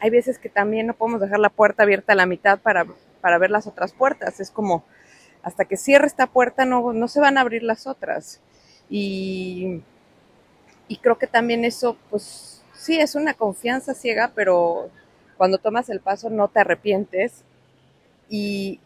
hay 0.00 0.10
veces 0.10 0.38
que 0.38 0.48
también 0.48 0.86
no 0.86 0.94
podemos 0.94 1.20
dejar 1.20 1.38
la 1.38 1.48
puerta 1.48 1.84
abierta 1.84 2.12
a 2.12 2.16
la 2.16 2.26
mitad 2.26 2.58
para, 2.58 2.86
para 3.20 3.38
ver 3.38 3.50
las 3.50 3.66
otras 3.66 3.92
puertas. 3.92 4.40
Es 4.40 4.50
como, 4.50 4.84
hasta 5.42 5.64
que 5.64 5.76
cierre 5.76 6.06
esta 6.06 6.26
puerta 6.26 6.64
no, 6.64 6.92
no 6.92 7.08
se 7.08 7.20
van 7.20 7.38
a 7.38 7.42
abrir 7.42 7.62
las 7.62 7.86
otras. 7.86 8.40
Y, 8.90 9.80
y 10.88 10.96
creo 10.98 11.18
que 11.18 11.26
también 11.26 11.64
eso, 11.64 11.96
pues 12.10 12.62
sí, 12.74 12.98
es 12.98 13.14
una 13.14 13.34
confianza 13.34 13.94
ciega, 13.94 14.32
pero 14.34 14.90
cuando 15.36 15.58
tomas 15.58 15.88
el 15.88 16.00
paso 16.00 16.30
no 16.30 16.48
te 16.48 16.60
arrepientes. 16.60 17.44
Y, 18.28 18.80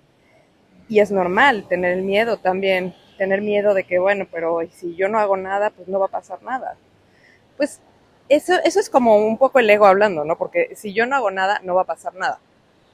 y 0.89 1.01
es 1.01 1.11
normal 1.11 1.67
tener 1.69 1.93
el 1.93 2.03
miedo 2.03 2.37
también, 2.39 2.95
tener 3.19 3.43
miedo 3.43 3.75
de 3.75 3.85
que, 3.85 3.99
bueno, 3.99 4.27
pero 4.31 4.61
si 4.71 4.95
yo 4.95 5.09
no 5.09 5.19
hago 5.19 5.37
nada, 5.37 5.71
pues 5.71 5.89
no 5.89 5.99
va 5.99 6.07
a 6.07 6.11
pasar 6.11 6.43
nada. 6.43 6.77
Pues 7.57 7.81
eso, 8.29 8.55
eso 8.65 8.81
es 8.81 8.91
como 8.91 9.17
un 9.17 9.39
poco 9.39 9.59
el 9.59 9.71
ego 9.71 9.87
hablando, 9.87 10.25
¿no? 10.25 10.37
Porque 10.37 10.75
si 10.77 10.93
yo 10.93 11.07
no 11.07 11.17
hago 11.17 11.31
nada, 11.31 11.61
no 11.63 11.75
va 11.75 11.83
a 11.83 11.87
pasar 11.87 12.15
nada. 12.15 12.39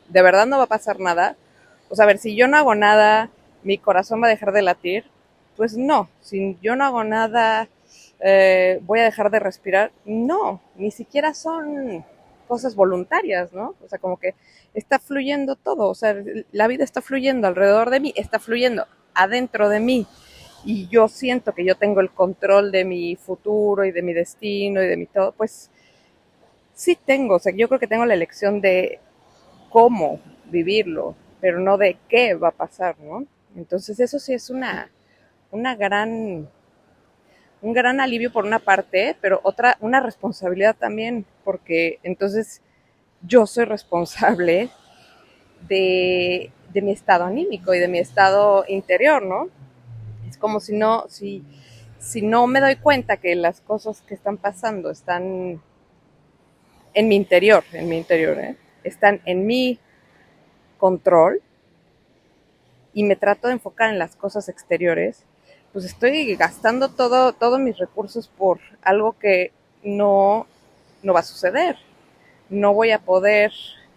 De 0.09 0.23
verdad 0.23 0.47
no 0.47 0.59
va 0.59 0.65
a 0.65 0.69
pasar 0.69 1.01
nada. 1.01 1.37
O 1.89 1.97
sea, 1.97 2.05
a 2.05 2.07
ver, 2.07 2.19
si 2.19 2.35
yo 2.37 2.49
no 2.49 2.57
hago 2.57 2.75
nada, 2.75 3.31
mi 3.63 3.79
corazón 3.79 4.23
va 4.23 4.27
a 4.27 4.31
dejar 4.31 4.53
de 4.53 4.63
latir. 4.63 5.05
Pues 5.57 5.77
no, 5.77 6.09
si 6.21 6.57
yo 6.63 6.77
no 6.77 6.85
hago 6.85 7.05
nada, 7.05 7.69
eh, 8.21 8.79
voy 8.83 9.01
a 9.01 9.05
dejar 9.05 9.31
de 9.31 9.41
respirar. 9.41 9.93
No, 10.05 10.61
ni 10.77 10.91
siquiera 10.91 11.35
son 11.35 12.05
cosas 12.53 12.75
voluntarias, 12.75 13.55
¿no? 13.55 13.77
O 13.83 13.89
sea, 13.89 13.99
como 13.99 14.19
que 14.19 14.35
está 14.75 14.99
fluyendo 14.99 15.57
todo, 15.57 15.89
o 15.89 15.95
sea, 15.95 16.15
la 16.53 16.67
vida 16.69 16.85
está 16.85 17.01
fluyendo 17.01 17.49
alrededor 17.49 17.89
de 17.89 17.99
mí, 17.99 18.13
está 18.15 18.39
fluyendo 18.39 18.87
adentro 19.15 19.71
de 19.71 19.81
mí 19.81 20.07
y 20.67 20.87
yo 20.89 21.09
siento 21.09 21.55
que 21.55 21.65
yo 21.65 21.77
tengo 21.77 22.03
el 22.03 22.11
control 22.11 22.71
de 22.71 22.85
mi 22.85 23.17
futuro 23.17 23.87
y 23.87 23.91
de 23.91 24.03
mi 24.03 24.13
destino 24.13 24.83
y 24.83 24.87
de 24.87 24.99
mi 24.99 25.07
todo, 25.07 25.33
pues 25.33 25.71
sí 26.75 26.95
tengo, 27.07 27.37
o 27.37 27.39
sea, 27.39 27.55
yo 27.57 27.69
creo 27.69 27.81
que 27.81 27.87
tengo 27.87 28.05
la 28.05 28.13
elección 28.13 28.61
de 28.61 29.01
cómo 29.71 30.21
vivirlo, 30.51 31.15
pero 31.41 31.59
no 31.59 31.79
de 31.79 31.97
qué 32.07 32.35
va 32.35 32.49
a 32.49 32.59
pasar, 32.65 32.99
¿no? 33.01 33.25
Entonces 33.57 33.99
eso 33.99 34.19
sí 34.19 34.35
es 34.35 34.51
una, 34.51 34.91
una 35.51 35.75
gran, 35.75 36.51
un 37.63 37.73
gran 37.73 38.01
alivio 38.01 38.33
por 38.33 38.45
una 38.45 38.59
parte, 38.59 39.17
pero 39.21 39.41
otra, 39.45 39.79
una 39.81 40.01
responsabilidad 40.01 40.77
también, 40.77 41.25
porque 41.45 42.01
entonces 42.03 42.61
yo 43.23 43.47
soy 43.47 43.65
responsable 43.65 44.69
de, 45.69 46.51
mi 46.75 46.91
estado 46.91 47.25
anímico 47.25 47.73
y 47.73 47.79
de 47.79 47.87
mi 47.87 47.99
estado 47.99 48.65
interior, 48.67 49.23
¿no? 49.23 49.49
Es 50.29 50.37
como 50.37 50.59
si 50.59 50.77
no, 50.77 51.07
si, 51.09 51.45
si 51.99 52.23
no 52.23 52.47
me 52.49 52.61
doy 52.61 52.77
cuenta 52.77 53.19
que 53.19 53.37
las 53.37 53.61
cosas 53.61 54.03
que 54.03 54.15
están 54.15 54.39
pasando 54.39 54.91
están 54.91 55.63
en 56.95 57.09
mi 57.09 57.15
interior, 57.15 57.63
en 57.73 57.89
mi 57.89 57.97
interior, 57.97 58.39
¿eh? 58.41 58.57
están 58.83 59.21
en 59.25 59.47
mi 59.47 59.79
control 60.79 61.41
y 62.93 63.05
me 63.05 63.15
trato 63.15 63.47
de 63.47 63.55
enfocar 63.55 63.91
en 63.91 63.99
las 63.99 64.17
cosas 64.17 64.49
exteriores, 64.49 65.25
pues 65.73 65.85
estoy 65.85 66.35
gastando 66.37 66.91
todo, 66.91 67.33
todos 67.33 67.59
mis 67.61 67.79
recursos 67.79 68.29
por 68.29 68.61
algo 68.83 69.19
que 69.19 69.53
no, 69.83 70.47
no 71.03 71.13
va 71.13 71.21
a 71.21 71.25
suceder 71.25 71.77
no 72.53 72.75
voy 72.75 72.91
a 72.91 72.99
poder, 72.99 73.53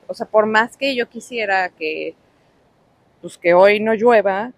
o 0.08 0.14
sea, 0.14 0.26
por 0.26 0.46
más 0.46 0.78
que 0.78 0.96
yo 0.96 1.10
quisiera 1.10 1.70
que, 1.70 2.16
pues 3.22 3.38
que 3.38 3.54
hoy 3.54 3.80
no 3.80 3.94
llueva, 3.94 4.54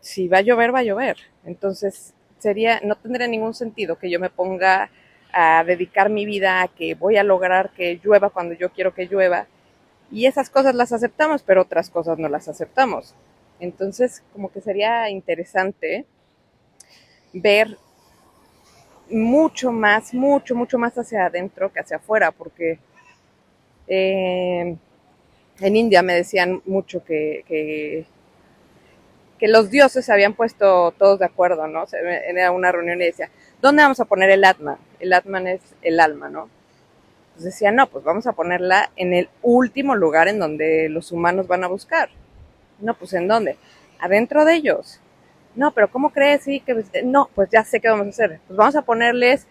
si 0.00 0.28
va 0.28 0.38
a 0.38 0.42
llover, 0.42 0.74
va 0.74 0.80
a 0.80 0.84
llover. 0.84 1.16
Entonces, 1.44 2.12
sería, 2.38 2.80
no 2.84 2.96
tendría 2.96 3.26
ningún 3.26 3.54
sentido 3.54 3.96
que 3.98 4.10
yo 4.10 4.20
me 4.20 4.30
ponga 4.30 4.90
a 5.32 5.64
dedicar 5.64 6.10
mi 6.10 6.26
vida 6.26 6.62
a 6.62 6.68
que 6.68 6.94
voy 6.94 7.16
a 7.16 7.24
lograr 7.24 7.70
que 7.70 7.98
llueva 8.04 8.30
cuando 8.30 8.54
yo 8.54 8.70
quiero 8.70 8.94
que 8.94 9.06
llueva. 9.06 9.46
Y 10.10 10.26
esas 10.26 10.50
cosas 10.50 10.74
las 10.74 10.92
aceptamos, 10.92 11.42
pero 11.42 11.62
otras 11.62 11.88
cosas 11.88 12.18
no 12.18 12.28
las 12.28 12.48
aceptamos. 12.48 13.14
Entonces, 13.60 14.22
como 14.32 14.52
que 14.52 14.60
sería 14.60 15.08
interesante 15.08 16.04
ver 17.32 17.78
mucho 19.10 19.72
más, 19.72 20.14
mucho, 20.14 20.54
mucho 20.54 20.78
más 20.78 20.96
hacia 20.96 21.26
adentro 21.26 21.72
que 21.72 21.80
hacia 21.80 21.98
afuera, 21.98 22.32
porque 22.32 22.78
eh, 23.86 24.76
en 25.60 25.76
India 25.76 26.02
me 26.02 26.14
decían 26.14 26.62
mucho 26.64 27.04
que, 27.04 27.44
que, 27.46 28.06
los 29.48 29.70
dioses 29.70 30.04
se 30.04 30.12
habían 30.12 30.34
puesto 30.34 30.92
todos 30.92 31.18
de 31.18 31.24
acuerdo, 31.24 31.66
¿no? 31.66 31.84
Era 31.90 32.52
una 32.52 32.70
reunión 32.70 33.02
y 33.02 33.06
decía, 33.06 33.28
¿dónde 33.60 33.82
vamos 33.82 33.98
a 33.98 34.04
poner 34.04 34.30
el 34.30 34.44
Atman? 34.44 34.78
El 35.00 35.12
Atman 35.12 35.48
es 35.48 35.60
el 35.82 35.98
alma, 35.98 36.30
¿no? 36.30 36.48
Pues 37.32 37.46
decía, 37.46 37.72
no, 37.72 37.88
pues 37.88 38.04
vamos 38.04 38.28
a 38.28 38.34
ponerla 38.34 38.92
en 38.94 39.12
el 39.12 39.28
último 39.42 39.96
lugar 39.96 40.28
en 40.28 40.38
donde 40.38 40.88
los 40.88 41.10
humanos 41.10 41.48
van 41.48 41.64
a 41.64 41.66
buscar. 41.66 42.08
No, 42.78 42.94
pues 42.94 43.14
¿en 43.14 43.26
dónde? 43.26 43.56
Adentro 43.98 44.44
de 44.44 44.54
ellos. 44.54 45.00
No, 45.54 45.72
pero 45.72 45.90
¿cómo 45.90 46.10
crees? 46.10 46.44
Sí, 46.44 46.60
que 46.60 46.84
no, 47.04 47.28
pues 47.34 47.50
ya 47.50 47.64
sé 47.64 47.80
qué 47.80 47.88
vamos 47.88 48.06
a 48.06 48.10
hacer. 48.10 48.40
Pues 48.46 48.56
vamos 48.56 48.76
a 48.76 48.82
ponerles 48.82 49.46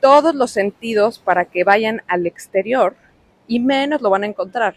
todos 0.00 0.34
los 0.34 0.50
sentidos 0.50 1.18
para 1.18 1.44
que 1.44 1.64
vayan 1.64 2.02
al 2.08 2.26
exterior 2.26 2.94
y 3.46 3.60
menos 3.60 4.00
lo 4.02 4.10
van 4.10 4.24
a 4.24 4.26
encontrar. 4.26 4.74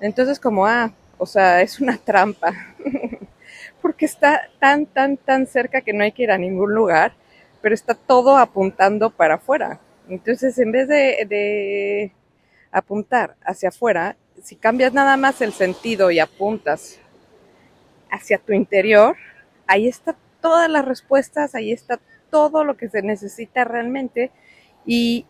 Entonces 0.00 0.38
como, 0.38 0.66
ah, 0.66 0.92
o 1.18 1.26
sea, 1.26 1.62
es 1.62 1.80
una 1.80 1.96
trampa, 1.96 2.52
porque 3.82 4.04
está 4.04 4.42
tan, 4.58 4.86
tan, 4.86 5.16
tan 5.16 5.46
cerca 5.46 5.80
que 5.80 5.92
no 5.92 6.04
hay 6.04 6.12
que 6.12 6.24
ir 6.24 6.30
a 6.30 6.38
ningún 6.38 6.74
lugar, 6.74 7.14
pero 7.62 7.74
está 7.74 7.94
todo 7.94 8.36
apuntando 8.36 9.10
para 9.10 9.36
afuera. 9.36 9.80
Entonces, 10.08 10.58
en 10.58 10.70
vez 10.70 10.86
de, 10.86 11.24
de 11.26 12.12
apuntar 12.70 13.36
hacia 13.42 13.70
afuera, 13.70 14.16
si 14.42 14.56
cambias 14.56 14.92
nada 14.92 15.16
más 15.16 15.40
el 15.40 15.52
sentido 15.52 16.10
y 16.10 16.18
apuntas 16.18 16.98
hacia 18.10 18.38
tu 18.38 18.52
interior, 18.52 19.16
ahí 19.66 19.88
está 19.88 20.16
todas 20.40 20.70
las 20.70 20.84
respuestas, 20.84 21.54
ahí 21.54 21.72
está 21.72 22.00
todo 22.30 22.64
lo 22.64 22.76
que 22.76 22.88
se 22.88 23.02
necesita 23.02 23.64
realmente 23.64 24.30
y 24.86 25.26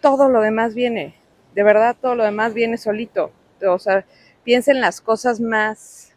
todo 0.00 0.28
lo 0.28 0.40
demás 0.40 0.74
viene 0.74 1.14
de 1.56 1.62
verdad 1.62 1.96
todo 2.00 2.14
lo 2.14 2.22
demás 2.22 2.52
viene 2.54 2.76
solito. 2.76 3.32
O 3.66 3.78
sea, 3.78 4.04
piensen 4.44 4.80
las 4.80 5.00
cosas 5.00 5.40
más 5.40 6.12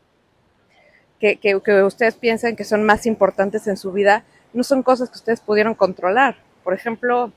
que, 1.18 1.38
que, 1.38 1.56
ustedes 1.56 2.16
piensan 2.16 2.58
que 2.58 2.66
son 2.66 2.84
más 2.84 3.06
importantes 3.06 3.66
en 3.68 3.78
su 3.78 3.94
vida, 3.94 4.26
no 4.54 4.64
son 4.64 4.84
cosas 4.84 5.10
que 5.10 5.16
ustedes 5.16 5.40
pudieron 5.40 5.76
controlar. 5.76 6.36
Por 6.64 6.74
ejemplo, 6.74 7.32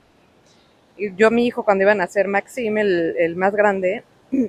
yo 1.15 1.31
mi 1.31 1.47
hijo 1.47 1.63
cuando 1.63 1.83
iban 1.83 2.01
a 2.01 2.03
nacer 2.03 2.27
Maxim, 2.27 2.77
el, 2.77 3.15
el 3.17 3.37
más 3.37 3.55
grande, 3.55 4.03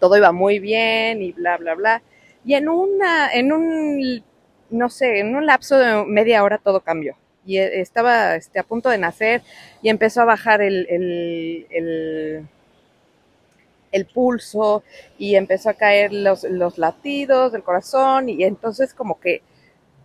todo 0.00 0.16
iba 0.16 0.32
muy 0.32 0.58
bien 0.58 1.22
y 1.22 1.30
bla, 1.32 1.58
bla, 1.58 1.74
bla. 1.74 2.02
Y 2.44 2.54
en 2.54 2.68
una, 2.68 3.32
en 3.32 3.52
un 3.52 4.22
no 4.70 4.88
sé, 4.90 5.20
en 5.20 5.34
un 5.34 5.46
lapso 5.46 5.78
de 5.78 6.04
media 6.04 6.42
hora 6.42 6.58
todo 6.58 6.80
cambió. 6.80 7.16
Y 7.44 7.58
eh, 7.58 7.80
estaba 7.80 8.36
este, 8.36 8.58
a 8.58 8.64
punto 8.64 8.88
de 8.88 8.98
nacer 8.98 9.42
y 9.82 9.88
empezó 9.88 10.22
a 10.22 10.26
bajar 10.26 10.60
el, 10.60 10.86
el, 10.90 12.46
pulso 14.14 14.84
y 15.18 15.34
empezó 15.34 15.70
a 15.70 15.74
caer 15.74 16.12
los, 16.12 16.44
los 16.44 16.78
latidos 16.78 17.52
del 17.52 17.62
corazón 17.62 18.28
y 18.28 18.44
entonces 18.44 18.94
como 18.94 19.18
que 19.20 19.42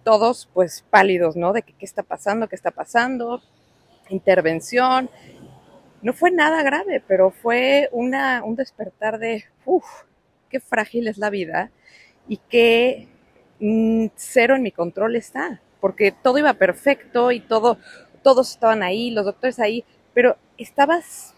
todos 0.03 0.49
pues 0.53 0.83
pálidos, 0.89 1.35
¿no? 1.35 1.53
De 1.53 1.61
que 1.61 1.73
qué 1.73 1.85
está 1.85 2.03
pasando, 2.03 2.47
qué 2.47 2.55
está 2.55 2.71
pasando, 2.71 3.41
intervención. 4.09 5.09
No 6.01 6.13
fue 6.13 6.31
nada 6.31 6.63
grave, 6.63 7.01
pero 7.07 7.31
fue 7.31 7.87
una, 7.91 8.43
un 8.43 8.55
despertar 8.55 9.19
de, 9.19 9.45
uff, 9.65 9.85
qué 10.49 10.59
frágil 10.59 11.07
es 11.07 11.17
la 11.17 11.29
vida 11.29 11.71
y 12.27 12.37
qué 12.49 13.07
mm, 13.59 14.07
cero 14.15 14.55
en 14.55 14.63
mi 14.63 14.71
control 14.71 15.15
está, 15.15 15.61
porque 15.79 16.11
todo 16.11 16.37
iba 16.37 16.53
perfecto 16.53 17.31
y 17.31 17.39
todo, 17.39 17.77
todos 18.21 18.51
estaban 18.51 18.83
ahí, 18.83 19.11
los 19.11 19.25
doctores 19.25 19.59
ahí, 19.59 19.83
pero 20.13 20.37
estabas 20.57 21.33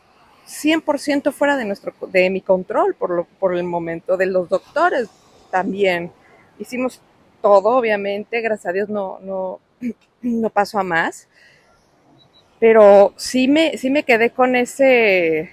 100% 0.48 1.32
fuera 1.32 1.58
de, 1.58 1.66
nuestro, 1.66 1.94
de 2.08 2.30
mi 2.30 2.42
control 2.42 2.96
por, 2.96 3.10
lo, 3.10 3.26
por 3.26 3.56
el 3.56 3.64
momento, 3.64 4.18
de 4.18 4.28
los 4.28 4.50
doctores 4.50 5.10
también. 5.52 6.12
Hicimos 6.60 7.02
todo, 7.42 7.70
obviamente, 7.78 8.42
gracias 8.42 8.68
a 8.68 8.74
Dios 8.74 8.90
no, 8.90 9.20
no, 9.22 9.60
no 10.22 10.50
pasó 10.50 10.80
a 10.80 10.84
más, 10.84 11.28
pero 12.60 13.14
sí 13.18 13.48
me, 13.48 13.78
sí 13.78 13.90
me 13.90 14.04
quedé 14.04 14.30
con 14.30 14.56
ese, 14.56 15.52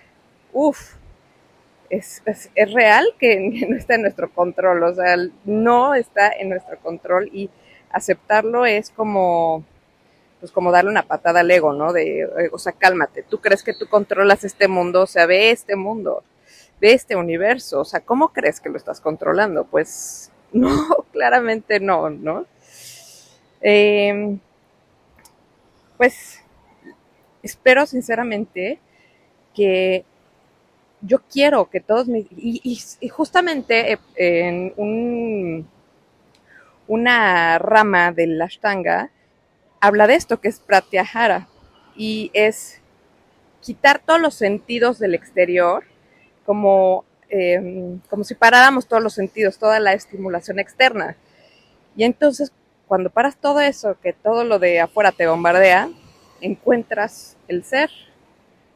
uff, 0.53 0.95
es, 1.93 2.23
es, 2.25 2.73
real 2.73 3.07
que 3.19 3.39
no 3.69 3.77
está 3.77 3.95
en 3.95 4.03
nuestro 4.03 4.31
control, 4.33 4.83
o 4.83 4.95
sea, 4.95 5.17
no 5.45 5.95
está 5.95 6.33
en 6.33 6.49
nuestro 6.49 6.79
control 6.79 7.29
y 7.33 7.51
aceptarlo 7.91 8.65
es 8.65 8.89
como, 8.91 9.63
pues 10.41 10.51
como 10.51 10.73
darle 10.73 10.91
una 10.91 11.03
patada 11.03 11.41
al 11.41 11.51
ego, 11.51 11.75
¿no? 11.75 11.93
De, 11.93 12.27
o 12.51 12.59
sea, 12.59 12.73
cálmate, 12.73 13.23
tú 13.23 13.41
crees 13.41 13.63
que 13.63 13.75
tú 13.75 13.87
controlas 13.89 14.43
este 14.43 14.69
mundo, 14.69 15.03
o 15.03 15.07
sea, 15.07 15.27
ve 15.27 15.51
este 15.51 15.77
mundo, 15.77 16.25
ve 16.81 16.95
este 16.95 17.15
universo, 17.15 17.81
o 17.81 17.85
sea, 17.85 18.01
¿cómo 18.01 18.33
crees 18.33 18.59
que 18.61 18.71
lo 18.71 18.79
estás 18.79 19.01
controlando? 19.01 19.65
Pues 19.65 20.33
no, 20.53 21.05
claramente 21.13 21.79
no, 21.79 22.09
¿no? 22.09 22.47
Eh, 23.61 24.39
pues 25.99 26.41
espero 27.43 27.85
sinceramente 27.85 28.81
que 29.55 30.07
yo 31.03 31.21
quiero 31.31 31.69
que 31.69 31.81
todos 31.81 32.09
mis... 32.09 32.27
Y, 32.37 32.81
y, 33.01 33.09
justamente 33.09 33.93
eh, 33.93 33.99
en 34.17 34.73
un, 34.77 35.69
una 36.87 37.59
rama 37.59 38.13
del 38.13 38.41
Ashtanga 38.41 39.11
habla 39.81 40.07
de 40.07 40.15
esto, 40.15 40.41
que 40.41 40.49
es 40.49 40.61
Pratyahara, 40.61 41.49
y 41.97 42.31
es 42.35 42.81
quitar 43.61 44.01
todos 44.01 44.21
los 44.21 44.35
sentidos 44.35 44.99
del 44.99 45.15
exterior, 45.15 45.85
como, 46.47 47.05
eh, 47.31 47.99
como 48.09 48.25
si 48.25 48.35
paráramos 48.35 48.87
todos 48.87 49.03
los 49.03 49.15
sentidos, 49.15 49.59
toda 49.59 49.81
la 49.81 49.93
estimulación 49.93 50.59
externa. 50.59 51.17
Y 51.97 52.05
entonces, 52.05 52.53
cuando 52.87 53.11
paras 53.11 53.37
todo 53.37 53.61
eso, 53.61 53.97
que 54.01 54.13
todo 54.13 54.45
lo 54.45 54.59
de 54.59 54.81
afuera 54.81 55.13
te 55.13 55.27
bombardea, 55.27 55.91
encuentras 56.41 57.37
el 57.49 57.65
ser, 57.65 57.91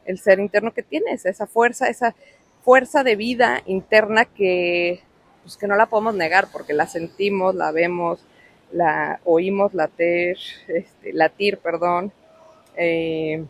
el 0.07 0.17
ser 0.17 0.39
interno 0.39 0.73
que 0.73 0.83
tienes, 0.83 1.25
esa 1.25 1.45
fuerza, 1.45 1.87
esa 1.87 2.15
fuerza 2.63 3.03
de 3.03 3.15
vida 3.15 3.61
interna 3.65 4.25
que, 4.25 5.01
pues 5.43 5.57
que 5.57 5.67
no 5.67 5.75
la 5.75 5.85
podemos 5.85 6.15
negar 6.15 6.47
porque 6.51 6.73
la 6.73 6.87
sentimos, 6.87 7.53
la 7.53 7.71
vemos, 7.71 8.25
la 8.71 9.19
oímos 9.23 9.73
latir, 9.73 10.37
este, 10.67 11.13
latir, 11.13 11.59
perdón, 11.59 12.11
eh, 12.75 13.45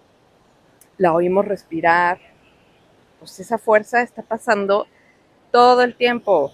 la 0.98 1.14
oímos 1.14 1.46
respirar, 1.46 2.20
pues 3.20 3.40
esa 3.40 3.58
fuerza 3.58 4.02
está 4.02 4.22
pasando 4.22 4.88
todo 5.52 5.84
el 5.84 5.96
tiempo 5.96 6.54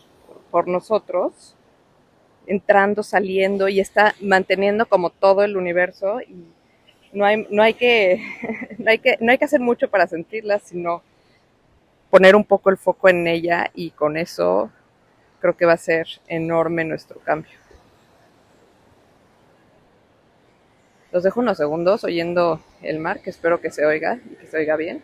por 0.51 0.67
nosotros, 0.67 1.55
entrando, 2.45 3.03
saliendo 3.03 3.67
y 3.69 3.79
está 3.79 4.15
manteniendo 4.21 4.85
como 4.85 5.09
todo 5.09 5.43
el 5.43 5.57
universo 5.57 6.21
y 6.21 6.45
no 7.13 7.25
hay, 7.25 7.47
no 7.49 7.63
hay 7.63 7.73
que, 7.75 8.21
no 8.77 8.89
hay 8.91 8.99
que, 8.99 9.17
no 9.19 9.31
hay 9.31 9.37
que 9.37 9.45
hacer 9.45 9.59
mucho 9.59 9.89
para 9.89 10.07
sentirla, 10.07 10.59
sino 10.59 11.01
poner 12.09 12.35
un 12.35 12.43
poco 12.43 12.69
el 12.69 12.77
foco 12.77 13.09
en 13.09 13.27
ella 13.27 13.71
y 13.73 13.91
con 13.91 14.17
eso 14.17 14.71
creo 15.39 15.57
que 15.57 15.65
va 15.65 15.73
a 15.73 15.77
ser 15.77 16.07
enorme 16.27 16.83
nuestro 16.85 17.19
cambio. 17.19 17.57
Los 21.11 21.23
dejo 21.23 21.41
unos 21.41 21.57
segundos 21.57 22.03
oyendo 22.03 22.59
el 22.81 22.99
mar, 22.99 23.21
que 23.21 23.29
espero 23.29 23.61
que 23.61 23.69
se 23.69 23.85
oiga 23.85 24.19
y 24.31 24.35
que 24.35 24.47
se 24.47 24.57
oiga 24.57 24.75
bien. 24.75 25.03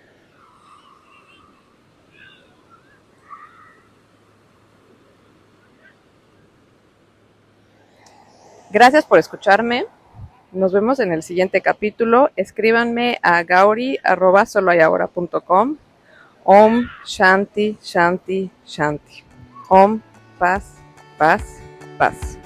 Gracias 8.72 9.06
por 9.06 9.20
escucharme. 9.20 9.86
Nos 10.52 10.74
vemos 10.74 11.00
en 11.00 11.14
el 11.14 11.22
siguiente 11.22 11.62
capítulo. 11.62 12.32
Escríbanme 12.36 13.20
a 13.22 13.44
gauri.soloayahora.com. 13.44 15.78
Om 16.44 16.90
Shanti, 17.06 17.78
Shanti, 17.84 18.50
Shanti. 18.66 19.24
Om, 19.70 20.02
paz, 20.40 20.82
paz, 21.20 21.62
paz. 22.00 22.39